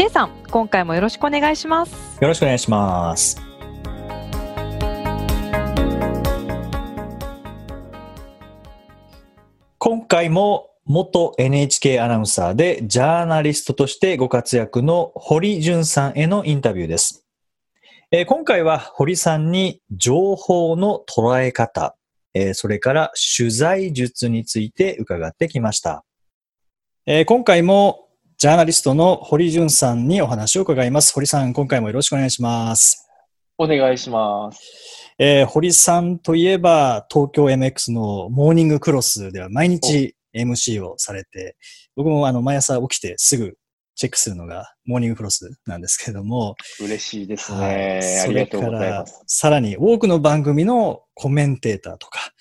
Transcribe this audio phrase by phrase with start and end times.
[0.00, 2.16] J さん、今回もよろしくお願いします。
[2.22, 3.38] よろしくお願いします
[9.76, 17.26] 今回も元 NHK アナウンサーでジャーナリストとしてご活躍の堀潤さんへのインタビューです。
[18.10, 21.94] えー今回は堀さんに情報の捉え方、
[22.32, 26.06] えーそれから取材術について伺ってきました。
[27.04, 28.06] えー今回も
[28.40, 31.12] ジャーナリストの堀潤さんにお話を伺います。
[31.12, 33.06] 堀さん、今回もよろしくお願いします。
[33.58, 35.12] お願いします。
[35.18, 41.58] えー堀さんといえば、東京 MX のモーニングクロスでは毎日 MC をされて、
[41.96, 43.58] 僕もあの毎朝起きてすぐ
[43.94, 48.22] チェックするのがモーニングクロスなんですけれども、嬉しいですはいね。
[48.24, 49.22] ありがとうございます。
[49.26, 52.32] さらに多くの番組のコメンテーターとか、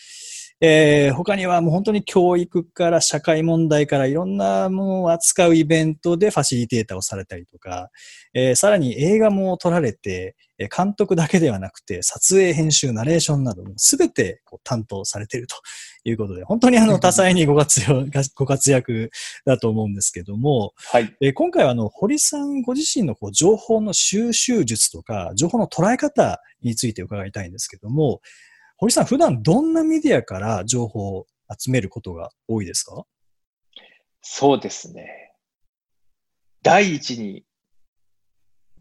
[0.61, 7.89] えー他にはもう本当に教育から社会問題からいろんなものを扱うイベントでファシリテーターをされたりとか、
[8.33, 15.55] えーさらに映画も撮られて、えー監督だけではなくて撮影、編集、ナレーションなども全てこう担当されていると
[16.03, 19.11] いうことで、本当にあの多彩にご活用 ご活躍
[19.45, 21.15] だと思うんですけども、はい。
[21.21, 28.19] えー今回はあの堀さんご自身のこう情報の収集術とか、情報の捉え方について伺いたいんですけども、
[28.81, 31.27] 堀さん、普段どんなメディアから情報を
[31.57, 33.03] 集めることが多いですか？
[34.21, 35.33] そうですね。
[36.63, 37.43] 第一に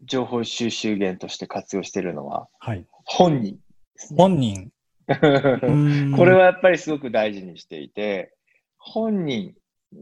[0.03, 2.85] 情報収集源として活用しているのははい。
[3.05, 3.59] 本人で
[3.97, 4.17] すね。
[4.17, 4.71] 本人。
[6.15, 8.33] これはやっぱりすごく大事にしていて、
[8.77, 9.55] 本人、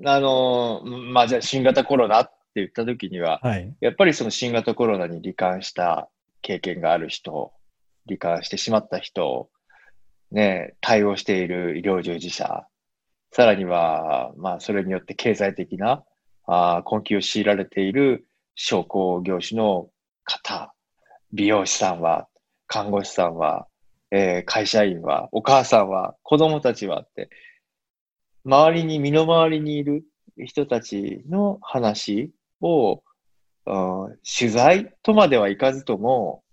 [0.06, 3.76] あの、まあ、じゃあ新型コロナって言った時には、はい。
[3.80, 6.10] やっぱりその新型コロナに罹患した
[6.42, 7.54] 経験がある人、
[8.10, 9.50] 罹患してしまった人、
[10.32, 12.68] ね、対応している医療従事者、
[13.32, 16.04] さらには、まあ、それによって経済的な
[16.48, 19.90] あ困窮を強いられている商工業種の
[20.24, 20.74] 方、
[21.34, 22.28] 美容師さんは、
[22.68, 23.68] 看護師さんは、
[24.12, 27.30] えー会社員は、お母さんは、子供たちはって、
[28.46, 30.04] 周りに、身の回りにいる
[30.38, 33.04] 人たちの話を、
[33.66, 33.78] う
[34.14, 36.44] ん取材とまではいかずとも、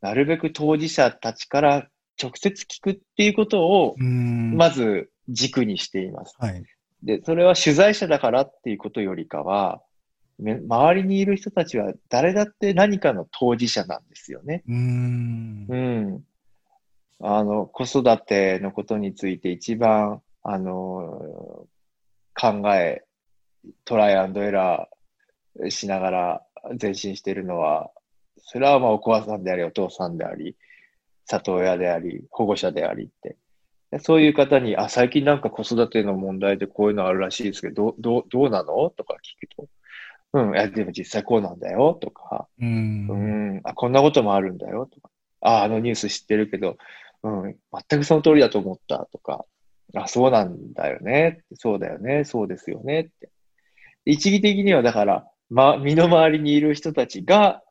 [0.00, 1.88] なるべく当事者たちから
[2.20, 3.94] 直接聞くっていうことを。
[3.98, 6.34] まず軸にしています。
[6.38, 6.64] はい。
[7.02, 9.82] で、それは取材者だからっていうことよりかは、
[10.38, 14.64] め周りにいる人たちは誰だって何かの当事者なんですよね。
[14.66, 15.66] うーん。
[15.68, 16.24] うん。
[17.20, 21.66] あの、子育てのことについて一番、あの、
[22.34, 23.04] 考え、
[23.84, 26.42] トライアンドエラーしながら
[26.80, 27.90] 前進しているのは、
[28.38, 30.56] それはまあお母さんであり、お父さんであり、
[31.26, 33.36] 里親であり、保護者でありって。
[33.90, 38.90] でそういう方に、あ、最近なんか子育ての問題でこういうのあるらしいですけど、どう、どう、どうなの？
[38.90, 39.68] とか聞くと、
[40.32, 43.08] うん、いや、でも実際こうなんだよ、とか、うーん。
[43.08, 43.14] う
[43.58, 44.86] ん、あ、こんなこともあるんだよ。
[44.86, 46.76] とか、あ、あのニュース知ってるけど、
[47.22, 47.56] うん、
[47.88, 49.06] 全くその通りだと思った。
[49.12, 49.44] とか、
[49.94, 53.00] あ、そうなんだよね、そうだよね、そうですよね。
[53.00, 53.30] って。
[54.04, 57.62] 一義的にはだから、ま、身の回りにいる人たちが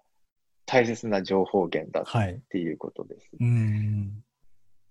[0.65, 2.41] 大切な情報源だっはい。
[2.49, 3.29] ていうことです。
[3.39, 4.23] うーん。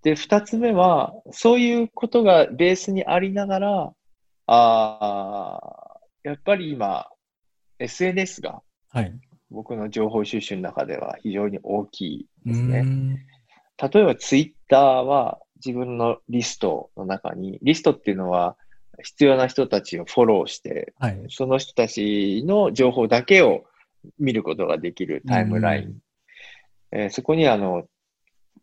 [0.03, 3.93] で、二つ目は、そういうことがベースにありながら、
[4.47, 7.07] あーやっぱり今、
[7.79, 9.13] SNS がはい。
[9.51, 12.81] 僕の情報収集の中では非常に大きいうですーね。
[12.83, 13.15] ん。
[13.15, 18.57] 例えばツイッターは自分のリストの中に、リストっていうのは
[19.03, 21.25] 必要な人たちをフォローして、はい。
[21.29, 23.65] その人たちの情報だけを
[24.19, 25.99] 見ることができるタイムライン。
[26.93, 27.85] えーそこにあの、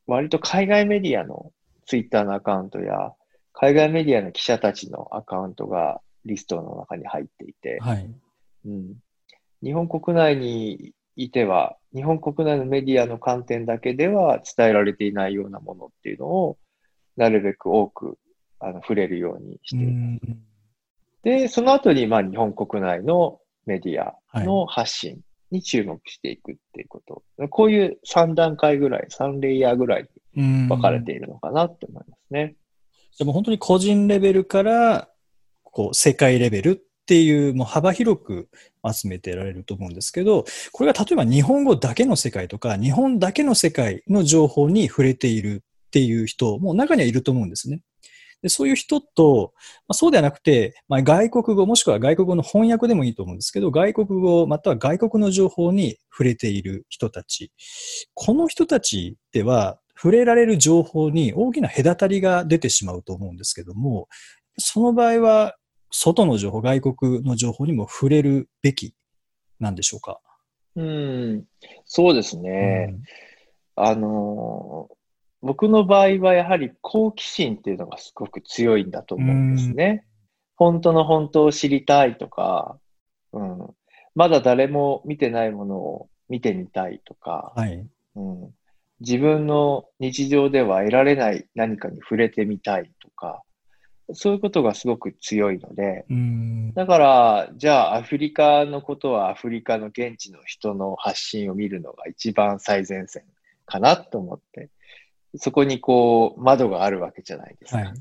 [0.06, 1.52] 割と海外メディアの
[1.86, 3.14] ツイッターのアカウントや、
[3.54, 8.10] 海外メディアの記者たちのアカウントがリストの中に入っていて、はい。
[8.66, 8.96] うん、
[9.64, 16.58] 日本国内にいては、日本国内のメディアの観点だけでは伝えられていないようなものっていうのを、
[17.18, 18.18] なるべく多く
[18.60, 20.26] あの触れるようにしています。
[20.32, 20.44] ん。
[21.24, 27.24] で、その後に、まあ、日本国内のメディアの発信に注目していくっていうこと。
[27.50, 32.56] こういう3段階ぐらい、3レイヤーぐらい分かれているのかなって思いますね。
[33.18, 35.10] じゃあもう本当に個人レベルから、
[35.64, 38.50] こう、世界レベルっっていう、もう幅広く
[38.88, 47.82] 集めてられると思うんですけど、これが例えば日本語だけの世界とか、日本だけの世界の情報に触れているっていう人も中にはいると思うんですね。
[48.42, 49.54] でそういう人と、
[49.88, 57.52] まあ、そうではなくて、まあ、外国語もしくは外国語の翻訳でもいいと思うんですけど、外国語または外国の情報に触れている人たち。
[58.14, 64.08] この人たちでは、触れられる情報に大きな隔たりが出てしまうと思うんですけども、
[64.58, 65.58] その場合は、
[65.92, 68.96] 外の情報、外国の情報にも触れるべき
[69.60, 70.22] なんでしょうか？
[70.78, 71.44] うん、
[71.86, 72.96] そうですね。
[73.76, 74.99] あのー
[75.42, 80.06] 僕の場合はやはり好奇心っていうのがすごく強いんだと思うんですね。
[80.56, 82.78] 本当の本当を知りたいとか、
[83.32, 83.68] うん、
[84.16, 87.86] まだ誰も見てないものを見てみたいとか、はい。
[88.16, 88.54] うん、
[89.00, 93.44] 自分の日常では得られない何かに触れてみたいとか、
[94.14, 96.74] そういうことがすごく強いので、うん。
[96.74, 103.24] だから、じゃあアフリカのことはアフリカの現地の人の発信を見るのが一番最前線
[103.66, 104.70] かなと思って、
[105.36, 107.78] そこにこう窓があるわけじゃないですか。
[107.80, 107.94] はい。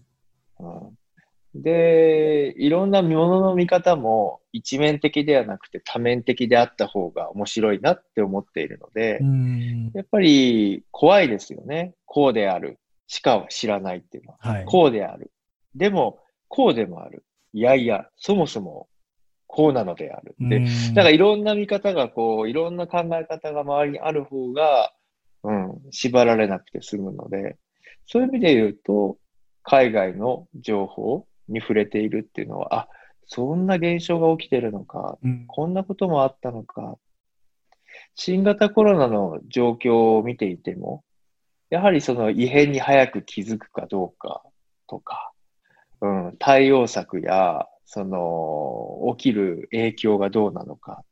[0.61, 9.91] うん、で、いろんなものの見方も一面的ではなくて多面的であった方が面白いなって思っているので、うん。
[9.95, 11.95] やっぱり怖いですよね。
[12.07, 12.79] こうである。
[13.07, 14.39] しか知らないっていうのは。
[14.41, 14.65] はい。
[14.65, 15.31] こうである。
[15.75, 17.25] でも、こうでもある。
[17.53, 18.89] いやいや、そもそも
[19.47, 20.37] こうなのである。
[20.95, 24.93] だからいろんな見方がこう、いろんな考え方が周りにある方が、
[25.45, 27.57] うん、縛られなくて済むので、
[28.07, 29.19] そういう意味で言うと、
[29.63, 32.89] 海外の情報に触れているっていうのは、あ、
[33.27, 36.97] そんな現象が起きてるのか、うんこんなこともあったのか。
[38.15, 41.05] 新型コロナの状況を見ていても、
[41.71, 44.43] やはりその異変に早く気づくかどうか
[44.87, 45.33] とか、
[46.01, 51.05] うん、対応策や、その、起きる影響がどうなのか。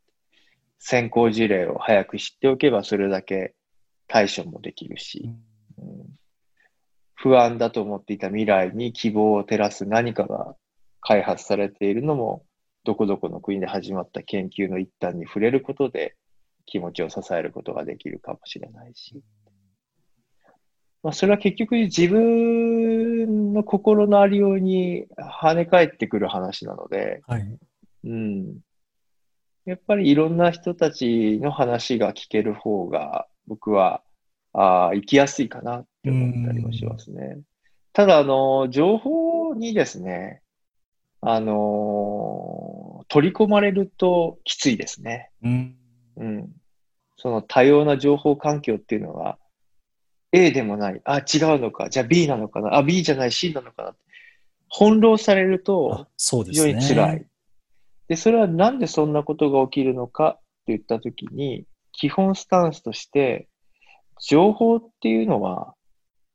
[0.78, 3.55] 先行事例を早く知っておけばそれだけ
[4.08, 5.30] 対処もできるし、
[5.78, 6.16] うん
[7.16, 10.54] 不安だと思っていた未来に希望を照らす何かが
[11.00, 12.44] 開発されているのも、
[12.84, 16.14] どこどこの国で始まった研究の一端に触れることで
[16.66, 19.22] 気持ちを支えることができるかもしれないし。
[21.02, 25.06] まあ、それは結局自分の心のありように
[25.42, 27.58] 跳ね返ってくる話なので、はい。
[28.04, 28.58] うん。
[29.64, 34.02] やっぱりいろんな人たちの話が聞ける方が、僕は、
[34.52, 37.38] ああ、生きやすいかなって思ったりもしますね。
[37.93, 40.43] ただ、あの、情報にですね、
[41.20, 45.31] あの、取り込まれるときついですね。
[45.43, 45.76] うん。
[46.16, 46.52] うん。
[47.16, 49.38] その多様な情報環境っていうのは、
[50.32, 51.25] A でもない、あ、違う
[51.58, 53.94] のか、じゃあ B なのかな、あ、B じゃない、C なのかな。
[54.69, 56.66] 翻弄されるとあ、そうで非常。
[56.66, 57.26] に辛い。
[58.08, 61.64] で、それはなんでそんなことが起きるのかって言ったときに、
[61.96, 63.48] 基本スタンスとして、
[64.20, 65.75] 情報っていうのは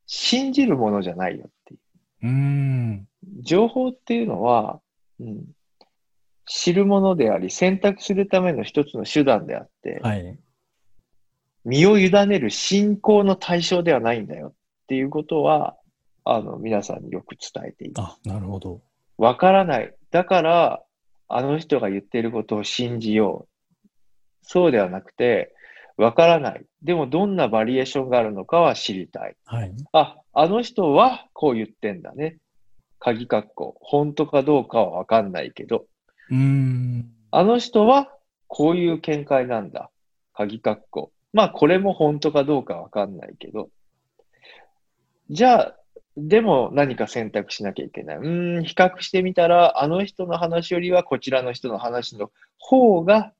[0.06, 1.80] 信じるものじゃないよっていう。
[2.22, 3.08] うん。
[3.42, 4.80] 情報っていうのは、
[5.20, 5.44] うん、
[6.46, 10.38] 知るものであり、選択するための一つの手段であって、はい。
[11.64, 14.52] 身を委ねる信仰の対象ではないんだよっ
[14.88, 15.76] ていうことは、
[16.24, 18.20] あの、皆さんによく伝えています。
[18.26, 18.80] あ、なるほど。
[19.16, 19.94] わからない。
[20.10, 20.82] だから、
[21.28, 23.88] あの人が言っていることを信じよう。
[24.42, 25.54] そうではなくて、
[25.96, 26.64] わからない。
[26.82, 29.36] でも、どんなバリエーションがあるのかは知りたい。
[29.44, 29.72] はい。
[29.92, 32.38] あ、あの人はこう言ってんだね。
[32.98, 33.76] 鍵括弧。
[33.80, 35.86] 本当かどうかはわかんないけど、
[36.30, 37.10] うん。
[37.30, 38.08] あの人は
[38.46, 39.90] こういう見解なんだ。
[40.34, 41.12] 鍵括弧。
[41.32, 43.70] まあ、これも本当かどうかわかんないけど。
[45.30, 45.76] じゃあ、
[46.16, 48.16] でも何か選択しなきゃいけない。
[48.18, 53.32] うーん、比較してみたら、あの人の話よりはこちらの人の話の方が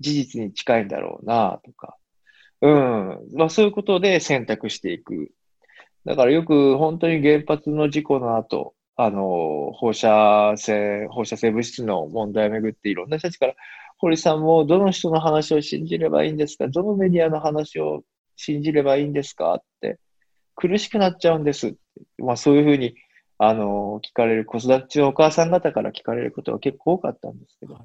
[0.00, 1.96] 事実に近いんだろうな、とか。
[2.62, 3.18] うん。
[3.34, 5.30] まあ、そういうことで選択していく。
[6.04, 13.54] だからよく本当に原発の事故の後、あの、放射性、放射性物質の問題をめぐっていろんな人たちから、
[13.98, 16.68] 堀さんもどの人の話を信じればいいんですか？
[16.68, 18.02] どのメディアの話を
[18.36, 19.54] 信じればいいんですか？
[19.54, 19.98] って、
[20.56, 21.74] 苦しくなっちゃうんです。
[22.18, 22.94] まあそういうふうに、
[23.38, 27.78] あの、聞かれる、子育て中のお母さん方から聞かれることが結構多かったんですけど、い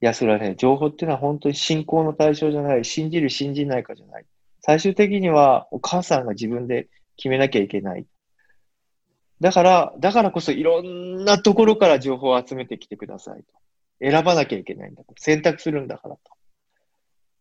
[0.00, 4.26] や、それはね、情報っていうのは本当に信仰の対象じゃない、信じる、信じないかじゃない。
[4.60, 8.06] 最終的にはお母さんが自分で決めなきゃいけない。
[9.40, 13.44] だから、だからこそいろんなところから情報を集めてきてくださいと。
[14.00, 15.14] 選ばなきゃいけないんだと。
[15.18, 16.20] 選択するんだからと。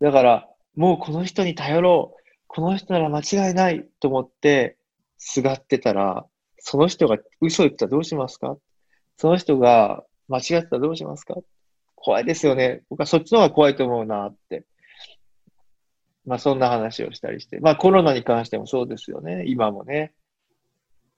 [0.02, 2.22] だから、もうこの人に頼ろう。
[2.48, 4.78] この人なら間違いないと思って、
[5.18, 6.26] すがってたら、
[6.58, 8.58] その人が嘘言ったらどうしますか？
[9.18, 11.36] その人が間違ってたらどうしますか？
[12.06, 12.84] 怖いですよね。
[12.92, 14.64] 僕はそっちの方が怖いと思うなって。
[16.24, 17.60] まあそんな話をしたりして。
[17.60, 19.44] まあコロナに関してもそうですよね。
[19.48, 20.14] 今もね。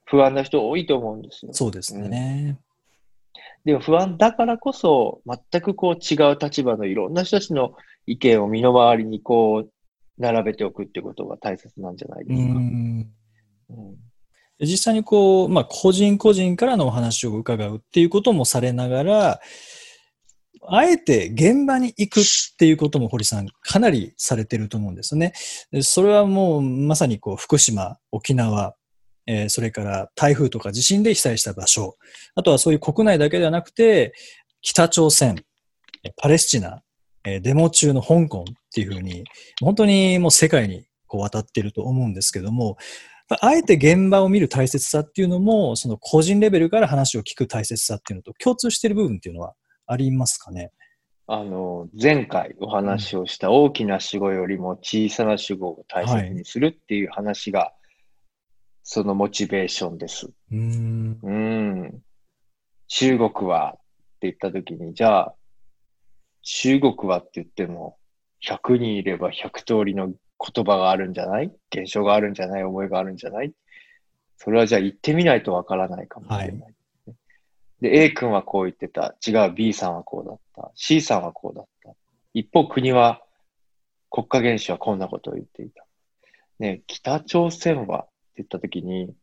[0.06, 1.52] 不安な人多いと思うんですよ。
[1.54, 2.58] そうですね。
[3.66, 7.74] でも不安だからこそ、全くこう違う立場のいろんな人たちの
[8.06, 9.72] 意見を身の回りにこう、
[10.18, 12.54] 並べておくってことが大切なんじゃないでうすか。
[12.54, 12.58] ん
[13.72, 13.96] うん
[14.60, 19.42] 実際にこう、まあ、個人個人からのお話を伺うっていうこともされながら、
[20.70, 22.24] あえて現場に行くっ
[22.58, 25.34] ていうことも堀さんかなりされてると思うんですね。
[25.82, 28.76] それはもうまさにこう福島、沖縄、
[29.26, 31.98] えーそれから台風とか地震で被災した場所、
[32.36, 34.14] あとはそういう国内だけではなくて、
[34.62, 35.44] 北朝鮮、
[36.18, 36.82] パレスチナ、
[37.24, 39.24] えデモ中の香港っていうふうに、
[39.62, 42.78] 本当にもう世界にこう渡っていると思うんですけども、
[43.42, 49.54] あえて現場を見る大切さっていうのも、その個人レベルから話を聞く大切さっていうのと共通している部分っていうのは
[49.88, 50.72] ありますかね？
[51.26, 57.74] あの、前回お話をした大きな主語よりも小さな主語を大切にするっていう話が、
[58.84, 60.30] そのモチベーションです。
[60.52, 60.56] う
[61.30, 62.02] ん。
[62.88, 63.80] 中国はっ
[64.22, 65.36] て言ったときに、じゃあ、
[66.44, 67.98] 中国はって言っても、
[68.46, 71.52] 100人いれば100通りの言葉があるんじゃない？
[71.76, 72.64] 現象があるんじゃない？
[72.64, 73.52] 思いがあるんじゃない？
[74.38, 76.76] それはじゃあ行ってみないとわからないかもしれない。
[77.82, 79.16] で、A 君はこう言ってた。
[79.26, 80.72] 違う B さんはこうだった。
[80.76, 81.94] C さんはこうだった。
[82.34, 83.22] 一方国は、
[84.10, 85.86] 国家元首はこんなことを言っていた。
[86.60, 89.14] ね、北朝鮮はって言ったときに、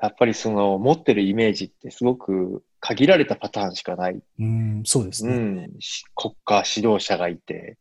[0.00, 4.14] やっぱりその持ってるイメージってすごく限られたパターンしかない。
[4.14, 5.66] うーん、そうですうね。
[5.66, 5.80] ん。
[5.80, 7.78] し国家指導者がいて、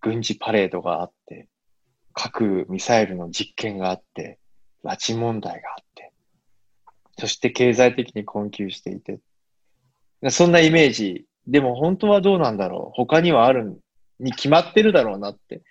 [0.00, 1.48] 軍事パレードがあって、
[2.12, 4.38] 核ミサイルの実験があって、
[4.84, 6.11] 拉致問題があって、
[7.18, 9.20] そして経済的に困窮していて、
[10.30, 11.26] そんなイメージ。
[11.46, 13.80] でも本当はどうなんだろう他にはある
[14.20, 15.62] に決まってるだろうなって。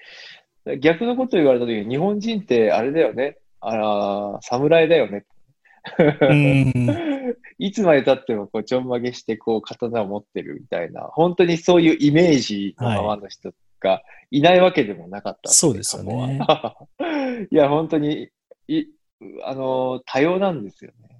[0.79, 3.37] 逆のこと言われた時に日本人ってあれだよね。
[3.61, 5.25] あら、侍だよね。
[7.57, 16.39] いつまで経ってもこうちょんまげしてこう刀を持ってるみたいな、本当にそういうイメージのままの人がいないわけでもなかったんそうですよね
[17.49, 18.29] いや、本当に
[18.67, 18.85] い、
[19.43, 21.10] あの、多様なんですよね。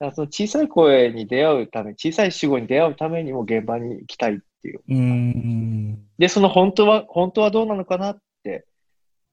[0.00, 4.80] だからその小さい声に出会うため、小さい主語に出会うためにも現場に行きたいっていう。
[4.88, 6.06] うーん。
[6.18, 8.66] で、その本当は、本当はどうなのかなって、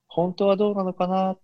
[0.08, 1.40] 本当はどうなのかなっ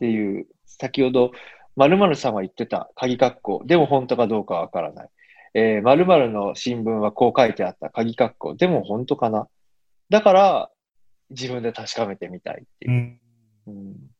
[0.00, 1.32] ていう、先ほど、
[1.76, 3.62] 〇〇さんは言ってた、鍵括弧。
[3.66, 5.08] でも本当かどうかわからない。
[5.54, 8.54] えー、〇〇の新聞はこう書いてあった、鍵括弧。
[8.54, 9.48] でも本当かな
[10.10, 10.70] だから、
[11.30, 12.94] 自分で確かめてみたいっていうう。
[12.94, 13.20] ん
[13.66, 14.15] うん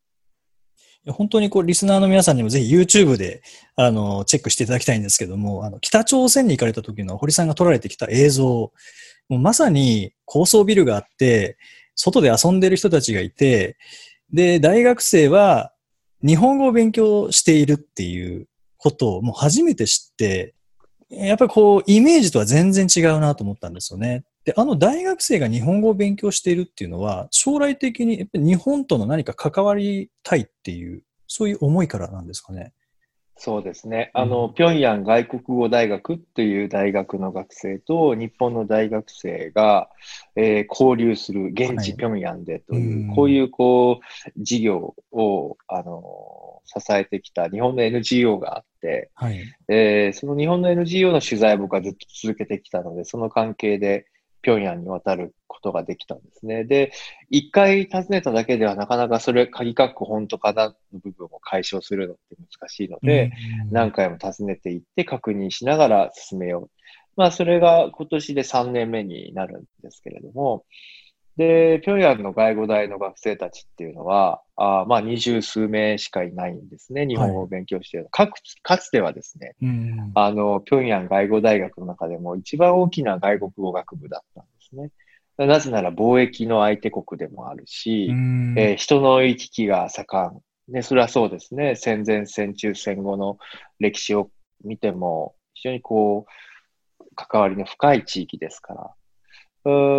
[1.13, 3.41] 本当にこう、リスナーの皆さんにもぜひ YouTube で、
[3.75, 8.71] あの、チェックしていただきたいんですけども、あの、北朝鮮に行かれた時の堀さんが撮られてきた映像、も
[9.37, 11.57] うまさに高層ビルがあって、
[11.95, 13.77] 外で遊んでる人たちがいて、
[14.31, 15.73] で、大学生は
[16.25, 18.47] 日本語を勉強しているっていう
[18.77, 20.53] ことをもう初めて知って、
[21.09, 24.23] やっぱりこう、イメージとは全然違うなと思ったんですよね。
[24.47, 32.71] で、あの大学生が日本語を勉強しているっていうのは、将来的にやっぱり日本との何か関わりたいっていう、そういう思いからなんですかね？
[33.35, 34.09] そうですね。
[34.15, 39.89] うんあの、平壌外国語大学っていう大学の学生と日本の大学生が、
[40.37, 49.41] えー交流する現はい地平壌でという、うんこういうこう、事業を、あの、支えてきた日本の NGO があって、はい。
[49.67, 54.05] えーその日本の NGO の取材を僕はずっと続けてきたので、その関係で
[54.41, 56.63] 平壌に渡ることができたんですね。
[56.63, 56.91] で、
[57.29, 63.31] 一回訪ねただけではなかなかそれ、鍵括弧本当かなの部分を解消するのって難しいので、
[63.63, 66.69] うん何回も訪ねていって確認しながら進めよう。
[67.15, 70.65] まあ、それが今年で3年目になるんですけれども、
[71.37, 77.05] で、平壌の外語大の学生たちっていうのは、あーまあ、二十数名しかいないんですね。
[77.05, 78.07] 日本語を勉強している。
[78.09, 84.89] かつかつてはですね、うんあの、平壌外語大学の中でも一番大きな外国語学部だったんですね。
[85.37, 90.41] なぜなら貿易の相手国でもあるし、うんえー人の行き来が盛ん。
[90.73, 91.75] ね、それはそうですね。
[91.75, 93.37] 戦前、戦中、戦後の
[93.79, 94.31] 歴史を
[94.65, 96.25] 見ても、非常にこ
[96.99, 98.91] う、関わりの深い地域ですから。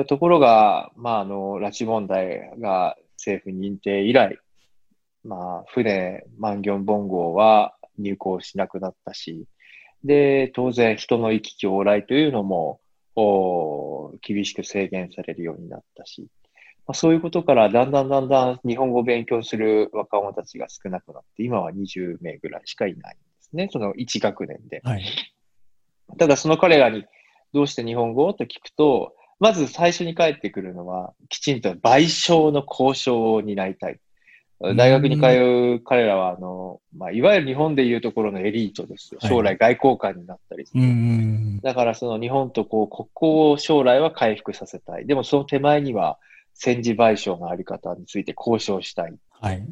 [0.06, 4.38] ところが、まあ、あの、拉致問題が政府認定以来、
[5.24, 9.46] まあ、船、万元本号は入港しなくなったし、
[10.04, 12.80] で、当然人の行き来往来というのも、
[13.16, 16.28] お厳しく制限されるようになったし、
[16.86, 23.68] まあ、そういうことからだんだんだんだん日本語を勉強する若者たちが少なくなって、今は20名ぐらいしかいないんですね。
[23.72, 24.80] その1学年で。
[24.84, 25.04] はい。
[26.16, 27.04] ただその彼らに
[27.52, 34.00] どうして日本語と聞くと、まず最初に返ってくるのは、きちんと賠償の交渉を担いたい。
[34.60, 35.26] 大学に通
[35.78, 39.20] う彼らは、あの、まあ、いわゆる日本でいうところのエリートですよ。
[39.20, 40.82] 将来外交官になったりする。
[40.82, 41.60] うん。
[41.60, 45.06] だからその日本とこう国交を将来は回復させたい。
[45.06, 46.18] でもその手前には
[46.54, 49.14] 戦時賠償のあり方について交渉したい。
[49.30, 49.64] はい。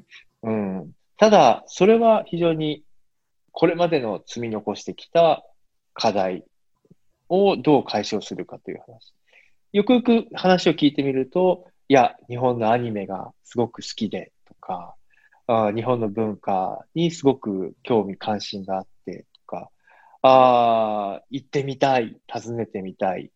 [0.45, 0.93] うん。
[1.17, 2.85] ただ、それは非常に
[3.51, 5.43] これまでの積み残してきた
[5.95, 6.45] 課題
[7.29, 9.16] をどう解消するかという話。
[9.73, 14.95] よくよく話を聞いてみると、いや、日本のアニメがすごく好きでとか、
[15.47, 19.71] あ日本の文化にすごく興味関心があってとか、
[20.23, 23.31] あ行ってみたい、訪ねてみたい、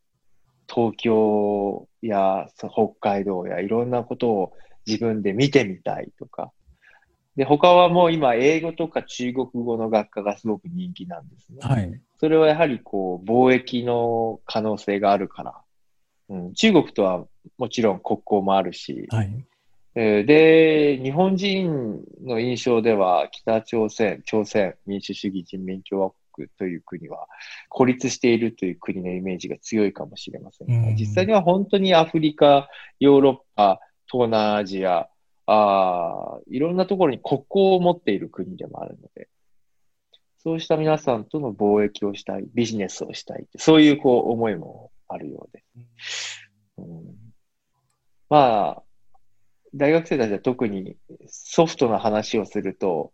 [0.69, 4.53] 東京や北海道やいろんなことを
[4.87, 6.53] 自分で見てみたいとか。
[7.37, 11.59] で、他はもう今、英語とか中国語の学科がすごく人気なんですね。
[11.61, 12.01] はい。
[12.19, 15.55] それはやはりこう、貿易の可能性があるから。
[16.31, 17.27] うん、中国とは
[17.59, 19.45] もちろん国交もあるし、はい。
[19.97, 27.27] えーで、日本人の印象では、北朝鮮、朝鮮民主主義人民共和国という国は、
[27.69, 30.97] 孤立しているという国のイメージが強いかもしれませんが、うん。
[30.97, 32.69] 実際には本当にアフリカ、
[33.01, 35.09] ヨーロッパ、東南アジア、
[35.47, 39.29] あーいろんなところに国交を持っている国でもあるので、
[40.39, 45.63] そうした皆さんとの貿易をしたい、ビジネスをしたい、そういうこう思いもあるようで
[45.99, 46.41] す。
[46.79, 47.31] うん
[48.29, 48.83] まあ、
[49.75, 53.13] 大学生たちは特にソフトな話をすると、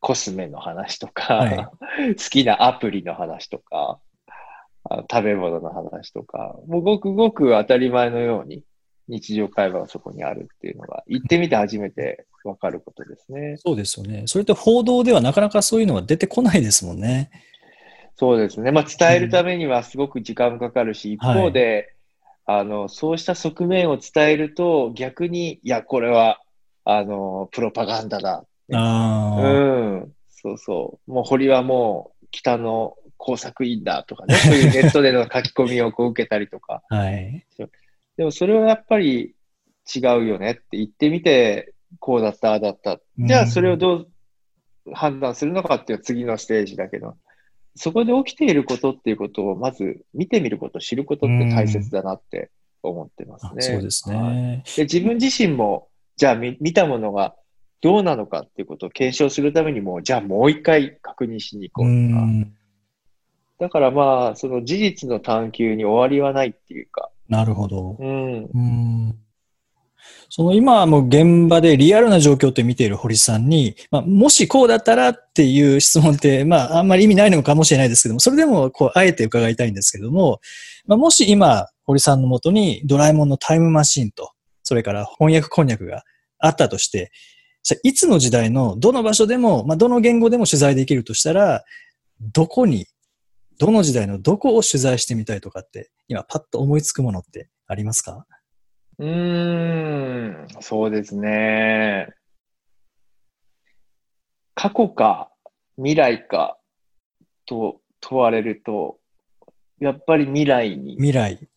[0.00, 4.00] コスメの話とか、は好きなアプリの話とか、
[4.88, 8.64] あ食べ物の話とか、もうごくごく当たり前のように
[9.08, 13.56] 日常会話がそこにあるっていうのが、行ってみて初めてわかることですね。
[13.58, 14.22] そうですよね。
[14.26, 17.30] それって報道ではなかなかそういうのが出てこないですもんね。
[18.20, 18.70] そうですね。
[18.70, 21.94] まあ、伝えるためにはすごく時間もかかるし、一方で、
[22.44, 26.38] あの、そうした側面を伝えると、逆に、いや、これは、
[26.84, 28.44] あの、プロパガンダだ。
[28.74, 29.56] ああ、う
[30.00, 30.12] ん。
[30.28, 31.10] そうそう。
[31.10, 36.82] もう堀はもう北の工作員だとかね、そういうネットでの書き込みをこう受けたりとか。
[36.90, 37.46] はい。
[38.18, 39.34] でもそれはやっぱり
[39.96, 43.00] 違うよねって言ってみて、こうだった、ああだった。
[43.16, 44.08] じゃあそれをどう
[44.92, 47.16] 判断するのかっていう次のステージだけど、
[47.76, 52.50] そこで起きていることっていうことをまず見てみること、知ることって大切だなって
[52.82, 53.50] 思ってますね。
[53.58, 54.64] あそうですはいね。
[54.76, 57.34] で自分自身も、じゃあ見見たものが
[57.80, 62.20] どうなのかっていうことを検証するためにも、じゃあもう一回確認しに行こううとか。
[62.22, 62.52] ん。
[63.58, 67.10] だからまあ、その事実の探求に終わりはないっていうか。
[67.28, 67.96] なるほど。
[67.98, 68.48] うん。
[68.52, 69.18] うん。
[70.28, 80.40] その今はもう現場でリアルな状況って見ている堀さんに、まあ、もしこうだったらっていう質問って、まあ、あんまり意味ないのかもしれないですけども、それでも、こう、あえて伺いたいんですけども、
[80.86, 84.32] まあ、もし今、堀さんのもとにドラえもんのタイムマシンと、
[84.62, 86.04] それから翻訳こんにゃくが
[86.38, 87.10] あったとして、
[87.82, 91.64] いつの時代のどの場所でも、まあ、どの言語でも取材できるとしたら、
[92.20, 92.86] どこに、
[93.58, 98.24] どの時代のどこを取材してみたいとかって、今パッと思いつくものってありますか？
[99.00, 102.12] うーん、そうですね。
[104.54, 105.32] 過去か
[105.76, 106.58] 未来か
[107.46, 108.98] と問われると、
[109.78, 111.48] やっぱり未来に未来。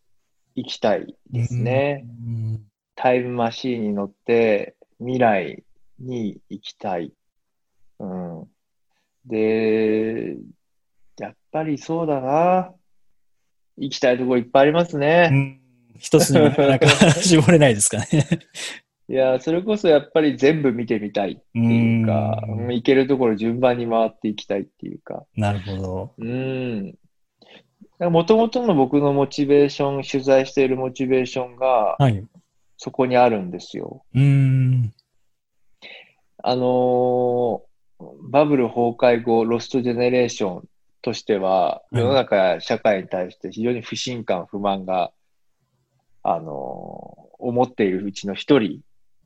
[0.55, 2.05] 行きたいですね。
[2.05, 2.65] うん。
[2.95, 5.65] タイムマシーンに乗って未来
[5.99, 7.11] に行きたい。
[7.99, 8.47] うん。
[9.25, 10.37] で、
[11.19, 12.73] やっぱりそうだな。
[13.75, 15.29] 行きたいところいっぱいありますね。
[15.29, 15.62] うん
[15.97, 18.05] 一つになかなか絞れないですかね。
[19.09, 25.25] いや、それこそやっぱり全部見てみたいっていうか、う行けるところ順番に回っていきたいっていうか。
[25.35, 26.13] なるほど。
[26.17, 26.95] うん。
[27.99, 32.23] もともとの僕のモチベーション、取材しているモチベーションがはい。
[32.77, 34.03] そこにあるんですよ。
[34.13, 34.93] うん。
[36.41, 37.73] あのー
[38.29, 40.63] バブル崩壊後、ロストジェネレーション
[41.01, 45.11] としては、い世の中や社会に対して非常に不信感、不満が、
[46.23, 48.79] あのー思っているうちの一人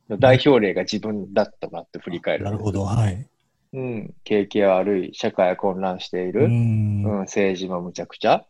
[0.10, 2.83] の代表例が自分だったなって振り返るなるほど。
[2.83, 3.27] はい。
[3.73, 7.03] うん、景気が悪い、社会が混乱している、ううんん。
[7.21, 8.45] 政治もむちゃくちゃ、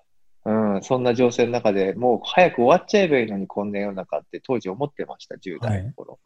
[0.46, 6.20] うん、そんな情勢の中でもう早く終わっちゃえばいいのに、こんな世の中って当時思ってました、10代の頃。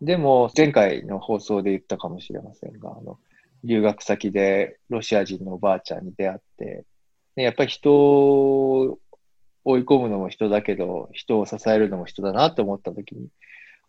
[0.00, 3.18] でも、前回の放送で言ったかもしれませんが、あの、
[3.62, 6.84] 留学先でロシア人のおばあちゃんに出会って、
[7.36, 8.98] ね、やっぱり人を
[9.64, 13.28] 追い込むのも人だけど、人を支えるのも人だなと思った時に、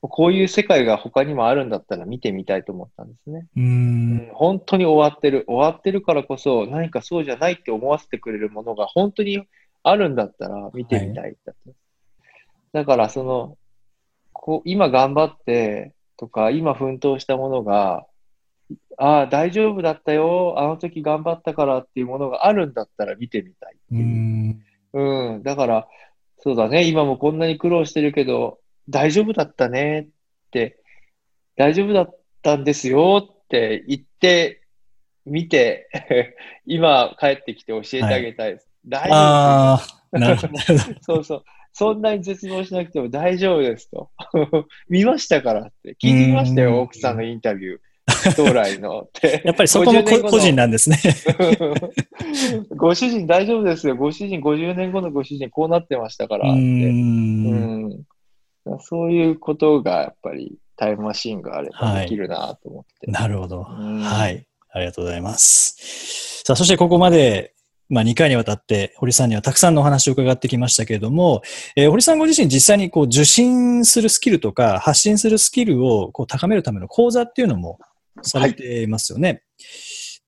[0.02, 3.48] こういう世界が他にもあるんだったら見てみたいと思ったんですね。
[3.56, 3.60] う。
[3.60, 5.46] うんん本当に終わってる。
[5.48, 9.44] 終わってるからこそ何かそうじゃないって思わせてくれるものが本当に
[9.84, 11.74] あるんだったら見てみたいだって。
[12.74, 13.58] だから、その、
[14.34, 18.06] こう、今頑張ってとか、今奮闘したものが、
[18.98, 24.06] ああ、大丈夫だったよ、あの時頑張ったからっていうものがあるんだったら見てみたいってういう。
[24.06, 24.64] ん。
[24.94, 25.44] うん。
[25.44, 25.88] だから、
[26.40, 26.88] そうだね。
[26.88, 30.08] 今もこんなに苦労してるけど、大丈夫だったねっ
[30.52, 30.80] て、
[31.56, 34.64] 大丈夫だったんですよって言って、
[35.26, 35.90] 見て、
[36.66, 38.70] 今帰ってきて教えてあげたいです。
[38.86, 39.74] 大丈夫あ
[40.12, 40.54] あ、なるほど。
[41.02, 41.44] そうそう。
[41.74, 44.10] そんなに絶望しなくても大丈夫ですと。
[44.90, 45.92] 見ましたからって。
[45.92, 47.80] 聞いてきましたうんよ、奥さんのインタビュー。
[48.36, 49.42] 将来のって。
[49.46, 50.98] やっぱりそこも50年後のこ個人なんですね。
[52.76, 53.96] ご主人大丈夫ですよ。
[53.96, 56.62] ご主人、50年後のご主人こうなってましたからうって。
[56.62, 57.46] ん。
[57.46, 57.56] う
[57.90, 58.06] ん
[58.80, 63.10] そういうことがやっぱりタイムマシンがあればはいできるなと思って。
[63.10, 63.66] なるほど。
[63.68, 64.46] うんはい。
[64.74, 66.44] ありがとうございます。
[66.46, 67.54] さあ、そしてここまで、
[67.90, 71.42] まあ、2回にわたって、堀さんにはたくさんのお話を伺ってきましたけれども、
[71.76, 77.80] えー堀さんご自身実際にこう受信するスキルとか、発信するスキルをこう高めるための講座っていうのも
[78.22, 79.44] されていますよね。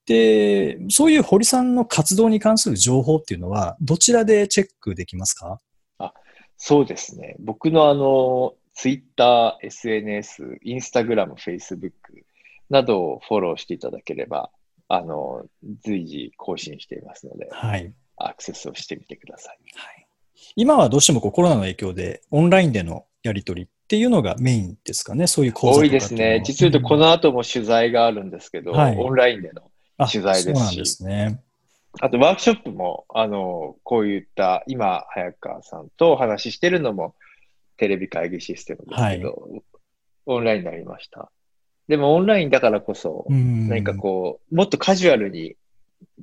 [0.06, 5.60] で、そういう堀さんの活動に関する情報っていうのは、どちらでチェックできますか？
[6.56, 7.36] そうですね。
[7.40, 12.24] 僕のあの、ツイッター、SNS、インスタグラム、フェイスブック
[12.70, 14.50] などをフォローしていただければ、
[14.88, 15.44] あの、
[15.82, 17.92] 随時更新していますので、はい。
[18.16, 19.58] アクセスをしてみてください。
[19.74, 20.06] はい、
[20.54, 26.42] 今はどうしてもこうコロナの影響で、オンラインでのやり取りっていうのがメインですかね、そういう講座多いですね。
[26.44, 29.62] 実は言うと、この後も取材があるんですけど、はいオンラインでの。
[29.96, 31.40] あ取材ですしですね。
[32.00, 37.14] あと、ワークショップも、あの、こういった、今、早川さんとお話ししてるのも、
[37.76, 39.48] テレビ会議システムですけど、
[40.26, 41.30] オンラインになりました。
[41.86, 45.56] でも、オンラインだからこそ、うん何かこう、もっとカジュアルに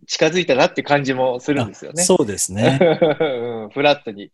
[0.07, 2.01] 近づいたなって感じもするんですよね。
[2.01, 2.79] あそうですね。
[3.21, 4.31] うん、フラットに。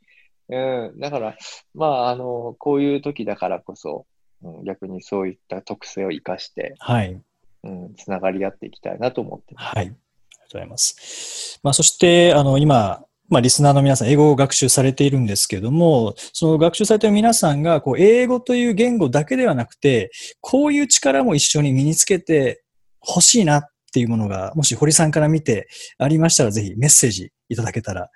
[0.50, 1.38] うん、だから、
[1.74, 4.06] まあ、あの、こういう時だからこそ、
[4.44, 7.22] うん、逆にそういった特性を生かして、はい。
[7.64, 9.66] うん、つながり合っていきたいなと思ってます。
[9.66, 9.78] はい。
[9.78, 11.60] ありがとうございます。
[11.64, 22.64] まあ、そして、あの、今、まあ、リスナーの皆さん、英語を学習されているんですけども、その学習されている皆さんが、こう、英語という言語だけではなくて、こういう力も一緒に身につけて
[23.02, 28.10] ほしいなっていうものが、もし堀さんから見てありましたら、ぜひメッセージいただけたら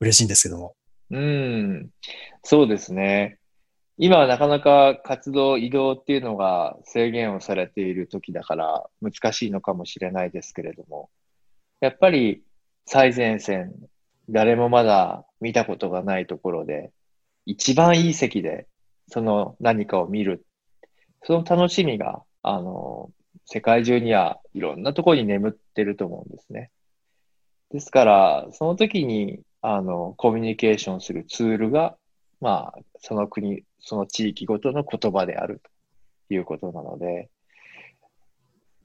[0.00, 0.74] 嬉しいんですけども。
[1.10, 1.90] うん、
[2.42, 3.38] そうですね。
[3.96, 11.10] 今はなかなか活動、移動っていうのが制限をされている時だから難しいのかもしれないですけれども、
[11.80, 12.44] やっぱり
[12.86, 13.74] 最前線、
[14.28, 16.92] 誰もまだ見たことがないところで、
[17.46, 18.66] 一番いい席で
[19.08, 20.44] その何かを見る。
[21.24, 23.10] その楽しみが、あの、
[23.46, 26.70] 世界中にはいろんなところに眠ってると思うんですね。
[27.70, 31.96] ですから、その時に、あの、コミュニケーションするツールが、
[32.40, 35.60] まあ、その国、その地域ごとの言葉である
[36.28, 37.28] ということなので、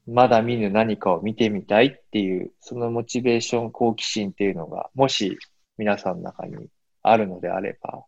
[0.08, 5.38] まだ見ぬ何かを見てみたいっていう、そのモチベーション、好奇心っていうのが、もし
[5.78, 6.56] 皆さんの中に
[7.04, 8.04] あるのであれば、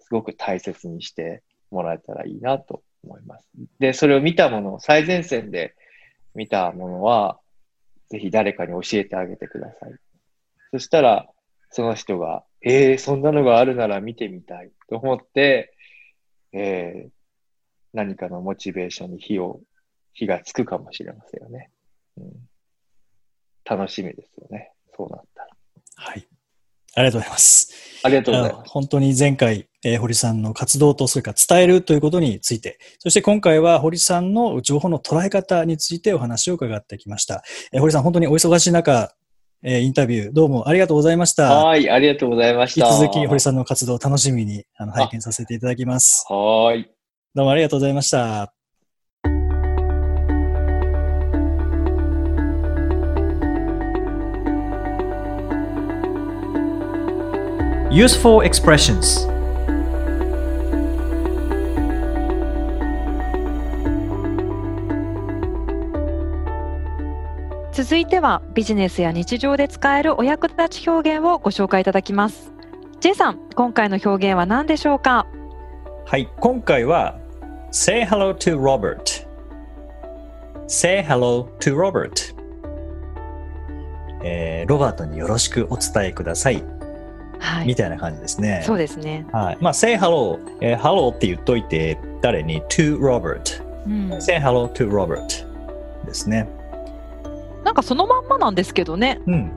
[0.00, 3.48] すごく大切にしてもらえたらいいなと思います。
[3.78, 5.74] で、それを見たもの、最前線で
[6.34, 7.38] 見たものは、
[8.08, 9.94] ぜひ誰かに教えてあげてください。
[10.72, 11.28] そしたら、
[11.74, 15.74] その人が、ええそんなのがあるなら見てみたいと思って、
[16.52, 17.10] えー
[17.92, 19.60] 何かのモチベーションに火を、
[20.12, 21.70] 火がつくかもしれませんよね。
[22.16, 22.32] うん、
[23.64, 24.72] 楽しみですよね。
[24.96, 25.48] そうなったら。
[25.94, 26.26] はい。
[26.96, 27.72] ありがとうございます。
[28.02, 28.70] ありがとうございます。
[28.70, 37.44] 本当に前回、えー堀さんの活動と、それから伝えるということについて、そして今回は堀さんの情報の捉え方についてお話を伺ってきました。
[37.72, 39.14] えー堀さん、本当にお忙しい中、
[39.66, 41.64] えーインタビューどうもありがとうございました。
[41.64, 42.86] はい、ありがとうございました。
[42.86, 46.26] 引き続き堀さんの活動を楽しみにあの拝見させていただきます。
[46.28, 46.90] はーい。
[47.34, 48.52] どうもありがとうございました。
[57.90, 59.33] Useful expressions
[67.74, 72.52] 続いてはビジネスや日常で使えるお役立ち表現をご紹介いただきます。
[73.00, 75.26] J さん今回の表現は何でしょうか？
[76.06, 77.18] はい、今回は
[77.72, 79.26] Say hello to Robert.
[80.68, 82.36] Say hello to Robert.
[84.22, 86.62] えーロバートによろしくお伝えください、
[87.40, 87.66] はい。
[87.66, 88.62] みたいな感じですね。
[88.64, 89.58] そうですね、はい。
[89.60, 93.64] まあ、say hello、えー hello って言っといて、誰に？To Robert。
[93.84, 95.26] うん、say hello to Robert
[96.06, 96.48] ですね。
[97.64, 99.52] なんかそのまんまなんですけどねうん。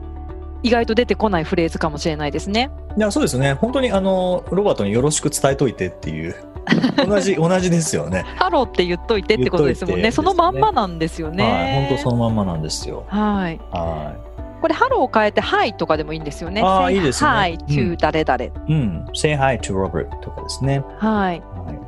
[0.62, 3.52] 意外と出てこないフレーズかもしれないですねいや、そうですね。
[3.52, 6.34] 本当に、あの、ロバートによろしく伝えといてっていう。
[7.06, 8.24] 同じ、同じですよね。
[8.36, 10.02] ハローって言っといてってことですもんね。
[10.02, 11.36] 言っといてそのまんまなんですよはい。
[11.36, 11.86] ね。
[11.88, 13.04] 本当そのまんまなんですよ。
[13.06, 13.60] はい。
[13.70, 14.14] は
[14.60, 16.60] これ、ハローを変えて、 hi とかでもいいんですよね。
[16.64, 18.44] あー Say いいですねう to ん誰々。
[18.44, 18.52] い。
[18.68, 19.06] うん。
[19.14, 20.82] say hi to Robert とかですね。
[20.98, 21.40] はい。
[21.40, 21.78] はい。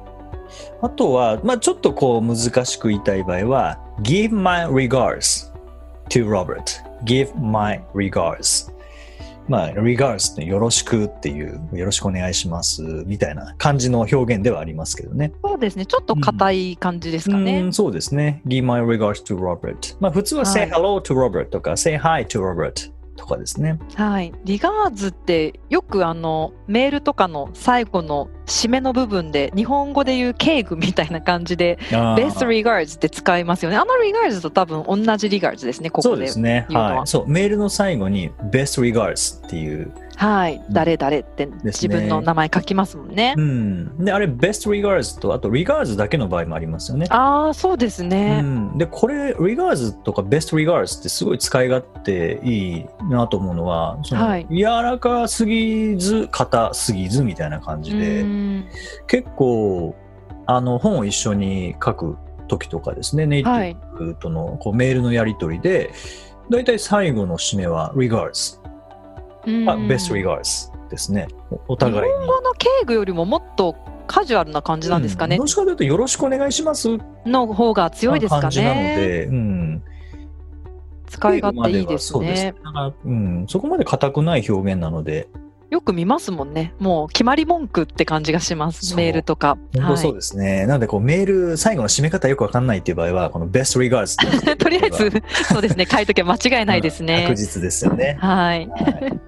[0.81, 5.50] あとは、まあちょっとこう難しく言いたい場合は、give my regards
[6.11, 6.83] to Robert.
[7.05, 8.71] give my regards.
[9.49, 15.33] まあ、regards ってよろしくっていう、よろしくお願いしますみたいな感じの表現ではありますけどね。
[15.43, 15.87] そうですね。
[15.87, 17.61] ちょっと硬い感じですかね。
[17.63, 18.43] うんそうですね。
[18.47, 19.97] give my regards to Robert.
[19.99, 23.79] まあ普通は say はい hello to Robert とか say hi to Robert とかですね。
[23.97, 24.33] はい。
[24.45, 33.77] リガーズってよくあのメールとかの最後の締めの部分で日本語で言う敬具みたいな感じで best regards って使いますよね。
[33.77, 35.91] あの regards と多分同じ regards ですね。
[35.91, 36.25] こそうこで。
[36.25, 36.67] ですね。
[36.71, 37.07] はい。
[37.07, 40.63] そう、メールの最後に best regards っていうはい。
[40.71, 43.35] 誰々ってね自分の名前書きますもんね。
[43.39, 47.07] うん、であれ best regards とあと regards だけの場合もありますよね。
[47.09, 48.43] ああ、そうですうね。
[48.43, 58.67] ん、でこれ regards とか best regards ってすごい使い勝手いいなと思うのはその、はい柔らかすぎず硬すぎずみたいな感じで、うん
[59.07, 59.97] 結構
[60.45, 63.75] あの本を一緒に書く時とかですねネイテはい。
[63.75, 65.93] ィブとのこうメールのやり取りで
[66.51, 68.60] だいたい最後の締めは regards、
[69.47, 72.09] うんあ best regards ですねおお互いに。
[72.09, 73.77] 日本語の敬具よりももっと
[74.07, 75.45] カジュアルな感じなんですかねうんど。
[75.45, 76.89] っちかというとよろしくお願いします？
[77.25, 78.97] の方が強いですか感じなのね。
[78.97, 79.83] で、うん、
[81.07, 82.55] 使い勝手いいですね。
[82.65, 85.29] だからうん、そこまで硬くない表現なので、
[85.71, 86.75] よく見ますもんね。
[86.81, 88.97] もう決まり文句って感じがします。
[88.97, 89.57] メールとか。
[89.75, 90.67] 本当そうはですね。
[90.67, 94.57] なのでこうメール、最後の締め方よくわかんないっていう場合は、この best regards い。
[94.59, 95.87] とりあえず、そうですね。
[95.87, 97.37] 書いとけば間違いないですね確。
[97.37, 98.19] 実ですよね。
[98.21, 98.69] はい。
[98.69, 99.21] はい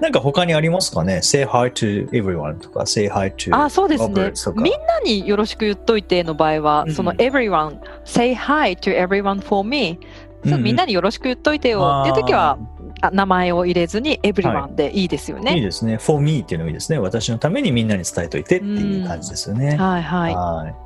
[0.00, 9.40] なんか他にありますかね ?say hi to everyone とか say hi to あ、そうですねみんなによろしく言っといての場合は、うんその everyone, say hi to everyone
[9.40, 9.98] for me.
[10.44, 12.58] みんなによろしく言っといてよっていう時は、
[13.00, 15.60] あ名前を入れずに everyone でいいですよいいね。
[15.60, 15.98] ですね。
[15.98, 16.98] for me っていうのがいいですね。
[16.98, 19.76] 私のためにみんなに伝えといてっていう感じですよね。
[19.76, 20.34] はいはい。
[20.34, 20.85] はい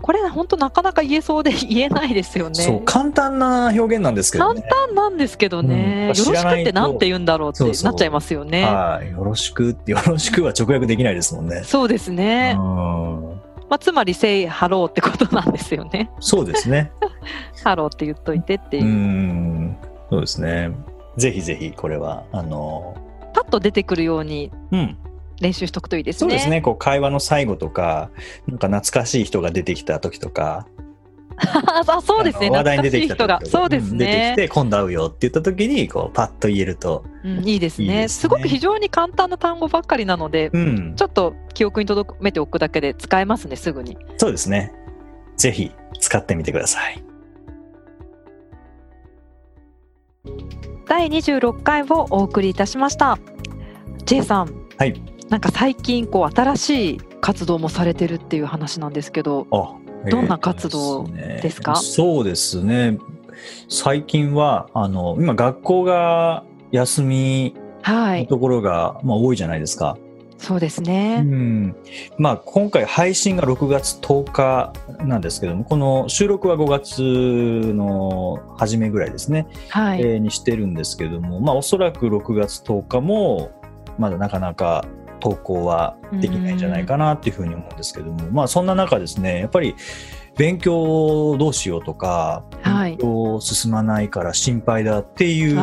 [0.00, 2.54] これ本当なかなか言えそうで言えないですよね。
[2.54, 4.66] そう、簡単な表現なんですけど簡ね。
[4.86, 8.64] 単なんですけどね、うんよろしくってなんて言うんだろうってなっちゃいますよね。
[8.64, 9.10] はい。
[9.10, 11.62] よろしくって、よろしくは直訳できないですもんね。
[11.64, 12.54] そうですね。
[12.58, 16.10] うんまあ、つまり say hello ってことなんですよね。
[16.20, 16.90] そうですね。
[17.62, 18.86] ハローって言っといてっていうう。
[18.88, 19.76] ん。
[20.10, 20.70] そうですね。
[21.18, 22.96] ぜひぜひ、これは、あの、
[23.34, 24.96] パッと出てくるようにうん。
[25.40, 26.18] 練習しとくといいですね。
[26.18, 26.60] そうですね。
[26.60, 28.10] こう、会話の最後とか、
[28.46, 30.66] なんか懐かしい人が出てきた時とか、
[31.86, 32.50] あそうですね。
[32.50, 33.40] 話題に出てきた人が。
[33.44, 34.34] そうですん出てきね。
[34.36, 40.94] て、今度会うよって言った時に、こう、パッと言えると、うんいいですねいいですねすごく非常に簡単な単語ばっかりなので、うん。
[40.96, 43.96] ちょっと記憶に留めておくだけで使えますね、すぐに。
[44.16, 44.72] そうですね。
[45.36, 45.70] ぜひ、
[46.00, 47.02] 使ってみてください。
[50.88, 53.18] 第26回をお送りいたしました。
[54.06, 54.68] J さん。
[54.76, 55.17] はい。
[55.30, 59.74] なんか最近こう新しい活動もされてるっていう話なんですけど、あ
[60.10, 61.72] どんな活動ですか？
[61.72, 62.98] えーそうですね。
[63.68, 69.96] 最近は、あの、今学校が休みはい、のところが、まあ、多いじゃないですか。
[70.38, 71.20] そうですうね。
[71.20, 71.74] ん。
[72.18, 74.72] まあ、今回配信が6月10日
[75.04, 83.50] なんですけども、この収録は5月の初めぐらいですね、はい、えーにしてるんですけども、まあ、おそらく6月10日も、
[83.98, 84.84] まだなかなか
[85.18, 89.74] 投稿はできないんじゃないかなっていうふうに思うんですけども、まあ、そんな中ですね、やっぱり
[90.36, 92.90] 勉強どうしようとか、はい。
[92.90, 95.56] 勉強進まないから心配だっていう。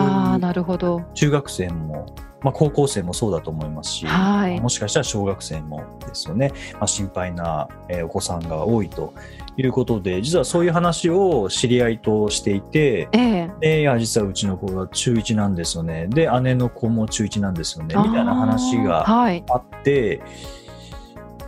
[1.13, 2.05] 中学生も、
[2.41, 4.59] まあ、高校生もそうだと思いますし、はい。
[4.59, 9.13] もしかしたら小学生もですよね、まあ、心配な、えーお子さんが多いと
[9.57, 19.43] いうことで実はそういう話を知り合いとしていてええでいや実はうちの子が中1なんですよねで姉の子も中1なんですよねみたいな話がはい。
[19.49, 20.21] あって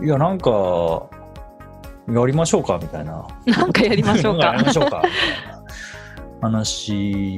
[0.01, 1.07] いやなんか
[2.09, 4.65] やりましょうかみたいななんかやりましょうやりか。
[4.67, 5.01] ましょうか
[6.41, 7.37] 話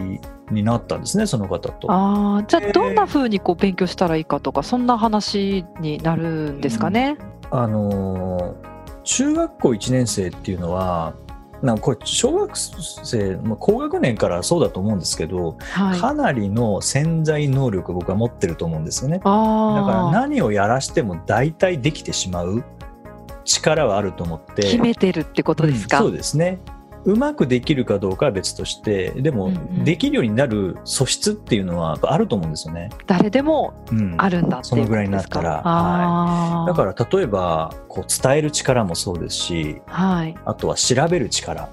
[0.51, 1.91] になったんですねその方と。
[1.91, 7.17] ああ、じゃえーあどんな風にこう勉強したらいいかとか、そんな話になるんですかね？
[7.51, 8.68] あのー
[9.09, 11.15] 中学校1年生っていうのは
[11.63, 15.99] なんかこれ小学生、まあ、高学年からそうだと思うんですけど、はい。
[15.99, 19.17] かなりの潜在能力を僕は持ってると思うんですよね。
[19.17, 22.63] だから何をやらしても大体できてしまう
[23.45, 24.61] 力はあると思って。
[24.61, 25.97] 決めてるってことですか？
[25.97, 26.59] うんそうですね。
[27.05, 32.89] うまくできるかどうかは別としてでも、うんうんできるようになる素質っていうのはあると思うんですよね。
[33.07, 40.35] 誰でもうん、あるんだっていうそのぐらいになったらことですかあーだから例えばこう伝える力もそうですしはい。
[40.45, 41.69] あとは調べる力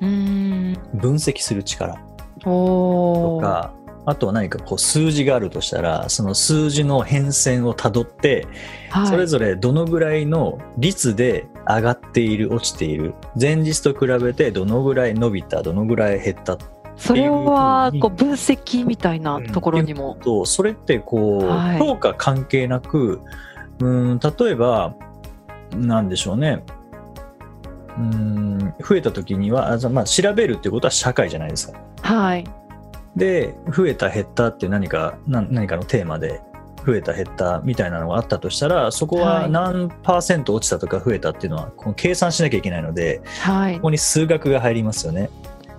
[0.00, 0.78] うーん。
[0.94, 1.98] 分析する力。
[2.40, 3.72] とか
[4.04, 8.46] あとは何かこう数字があるとしたらその数字の変遷をたどって
[8.90, 16.58] はい、それぞれどのぐらいの率で上がっている落ちている前日と比べてどのぐらい伸びたどのぐらい減った
[16.96, 20.16] それはっていうふうにこう分析みたいなところにも。
[20.22, 23.20] とそれってこう、はい評価関係なく
[23.80, 24.94] うん例えば
[25.74, 26.62] なんでしょうね
[27.98, 31.80] うん増えた時にはあじゃあまあ調べるっていうことは社会じゃないですか。
[32.02, 32.44] はい。
[33.16, 36.40] で増えた減ったって何か何何かのテーマで
[36.84, 43.82] 増えた減ったみたいなのがあったとしたらそこははい何パーセント落ちたとか増えたっていうのはこの計算しなきゃいけないのではいこ。
[43.82, 45.30] こに数学が入りますよね。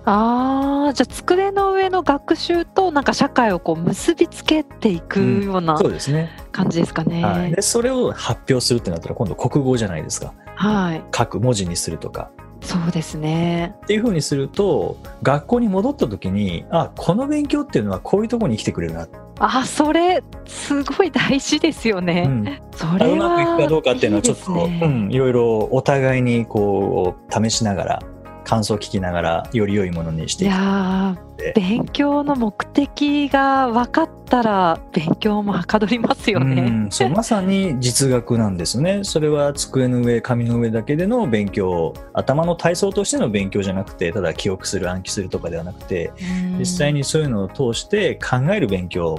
[0.06, 7.24] ああ、じゃあ机の上の学習となんか社会をこう結びつけていくようなそうですね、感じですかね。
[7.24, 11.04] はい、でそれを発表するってなったら今度国語じゃないですかはい。
[11.16, 13.74] 書く文字にするとかそうですね。
[13.84, 19.06] っていうふうにすると学校に戻った時にあこの勉強っていうのはこういうところに生きてくれるな、
[19.38, 22.22] あ、それすごい大事ですようね。
[22.22, 28.02] ん、それはうまくいくかどうかっていうのはちょっというん、いろいろお互いにこう試しながら
[28.44, 31.16] 感想を聞きながらより良いものにしていや
[31.54, 36.62] 勉強の目的が分かったら勉強もはかどりますようね。
[36.62, 39.00] ん、そうまさに実学なんですね。
[39.02, 41.92] それは机の上紙の上だけでの勉強。
[42.12, 46.12] 頭の体操としての勉強じゃなくてただ記憶する暗記するとかではなくて
[46.52, 46.58] うん。
[46.58, 49.18] 実際にそういうのを通して考える勉強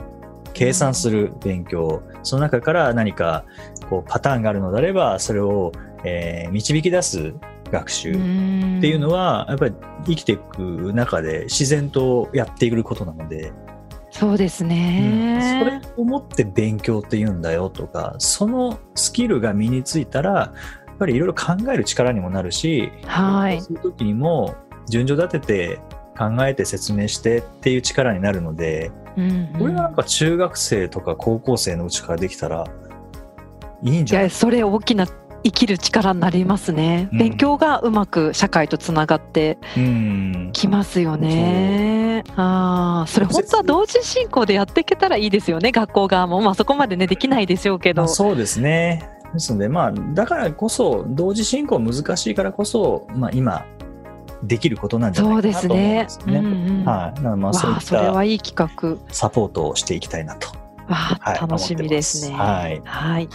[0.53, 2.01] 計算する勉強。
[2.23, 3.43] その中から何か
[3.89, 5.71] こうパターンがあるのであればそれを、
[6.03, 7.33] えー導き出す
[7.75, 8.19] 学習って
[8.87, 9.73] いうのはやっぱり
[10.05, 13.51] 生きていく中で自然とやっていくことなので、
[14.11, 14.69] そうですうん。
[14.69, 15.59] ね。
[15.59, 20.53] それをもって勉強って言うんだよとかそのスキルが身についたらや
[20.93, 23.61] っぱりいろいろ考える力にもなるし、はい。
[23.61, 24.55] そういう時にも
[24.89, 25.79] 順序立てて
[26.17, 29.59] 考えて説明してっていう力になるので、うんうん。
[29.59, 32.65] これはなんか中学生とか高校生のうちからできたら
[33.83, 35.05] いいんいじゃないやそれ大きな
[35.45, 37.07] 生きる力になりますね。
[37.11, 42.23] うん勉強がうまく社会とつながってうんきますよね。
[42.35, 45.71] ああ、それ本当は同時進行でやっていけたらいいですよね。
[45.71, 48.03] 学校側もまあそこまでねできないでしょうけど。
[48.03, 49.07] まあ、そうですね。
[49.33, 53.65] ですので、まあ、だからこそ、同時進行難しいからこそ、まあ、今、
[54.43, 56.39] できることなんじゃないかなと思うんですよね。
[56.39, 57.21] うんうんはい。
[57.21, 59.13] まあ、そういわあったそれはいい企画。
[59.13, 60.47] サポートをしていきたいなと。
[60.87, 62.35] わはいあ楽しみですね。
[62.35, 63.29] はいはい。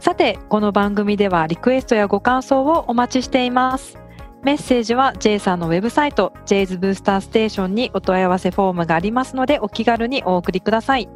[0.00, 3.98] さて、この番組ではリクエストやご感想をお待ちしています。
[4.42, 11.10] メッセージは J さんのウェブサイト J's ブースターステーションにお問い合わせフォームがありますのでお気軽にお送りください。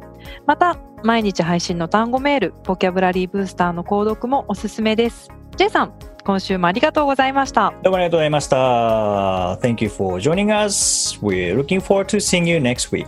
[0.45, 5.29] また、毎日配信の単語メール、ボキャブラリーブースターの購読もおすすめです。
[5.55, 5.93] J さん、
[6.23, 7.73] 今週もありがとうございました。
[7.81, 9.57] どうもありがとうございました。
[9.63, 11.19] Thank you for joining us.
[11.23, 13.07] We're looking forward to seeing you next week.